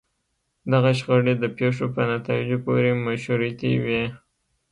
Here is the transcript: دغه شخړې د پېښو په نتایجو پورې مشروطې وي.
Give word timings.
دغه 0.71 0.91
شخړې 0.99 1.33
د 1.39 1.45
پېښو 1.57 1.85
په 1.95 2.01
نتایجو 2.11 2.57
پورې 2.65 2.89
مشروطې 3.05 3.71
وي. 3.83 4.03